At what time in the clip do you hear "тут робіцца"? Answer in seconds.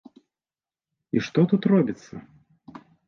1.51-2.15